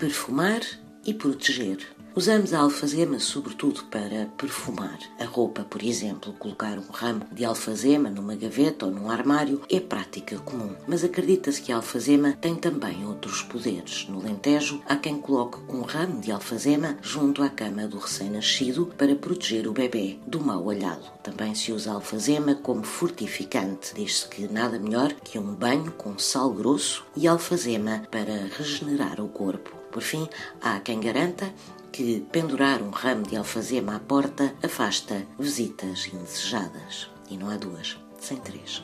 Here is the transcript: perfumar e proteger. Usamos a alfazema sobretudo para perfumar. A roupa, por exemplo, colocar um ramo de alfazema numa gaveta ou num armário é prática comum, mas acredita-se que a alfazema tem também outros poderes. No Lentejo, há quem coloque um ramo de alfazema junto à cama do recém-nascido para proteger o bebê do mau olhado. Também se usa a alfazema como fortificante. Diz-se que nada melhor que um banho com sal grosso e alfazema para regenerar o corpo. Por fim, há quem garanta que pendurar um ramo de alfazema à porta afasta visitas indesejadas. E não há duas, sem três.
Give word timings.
perfumar 0.00 0.62
e 1.06 1.12
proteger. 1.12 1.86
Usamos 2.16 2.52
a 2.52 2.58
alfazema 2.58 3.20
sobretudo 3.20 3.84
para 3.84 4.26
perfumar. 4.36 4.98
A 5.20 5.24
roupa, 5.24 5.62
por 5.62 5.80
exemplo, 5.80 6.32
colocar 6.32 6.76
um 6.76 6.90
ramo 6.90 7.24
de 7.30 7.44
alfazema 7.44 8.10
numa 8.10 8.34
gaveta 8.34 8.86
ou 8.86 8.92
num 8.92 9.08
armário 9.08 9.62
é 9.70 9.78
prática 9.78 10.36
comum, 10.40 10.74
mas 10.88 11.04
acredita-se 11.04 11.62
que 11.62 11.70
a 11.70 11.76
alfazema 11.76 12.32
tem 12.32 12.56
também 12.56 13.06
outros 13.06 13.42
poderes. 13.42 14.08
No 14.08 14.20
Lentejo, 14.20 14.82
há 14.86 14.96
quem 14.96 15.18
coloque 15.18 15.58
um 15.72 15.82
ramo 15.82 16.20
de 16.20 16.32
alfazema 16.32 16.98
junto 17.00 17.44
à 17.44 17.48
cama 17.48 17.86
do 17.86 17.98
recém-nascido 17.98 18.86
para 18.98 19.14
proteger 19.14 19.68
o 19.68 19.72
bebê 19.72 20.18
do 20.26 20.40
mau 20.40 20.64
olhado. 20.64 21.08
Também 21.22 21.54
se 21.54 21.70
usa 21.70 21.92
a 21.92 21.94
alfazema 21.94 22.56
como 22.56 22.82
fortificante. 22.82 23.94
Diz-se 23.94 24.26
que 24.26 24.48
nada 24.48 24.80
melhor 24.80 25.12
que 25.12 25.38
um 25.38 25.54
banho 25.54 25.92
com 25.92 26.18
sal 26.18 26.50
grosso 26.52 27.06
e 27.16 27.28
alfazema 27.28 28.02
para 28.10 28.48
regenerar 28.58 29.20
o 29.20 29.28
corpo. 29.28 29.78
Por 29.92 30.02
fim, 30.02 30.28
há 30.60 30.78
quem 30.80 31.00
garanta 31.00 31.52
que 31.92 32.20
pendurar 32.32 32.82
um 32.82 32.90
ramo 32.90 33.22
de 33.22 33.36
alfazema 33.36 33.96
à 33.96 33.98
porta 33.98 34.54
afasta 34.62 35.26
visitas 35.38 36.08
indesejadas. 36.12 37.10
E 37.28 37.36
não 37.36 37.48
há 37.48 37.56
duas, 37.56 37.98
sem 38.18 38.36
três. 38.38 38.79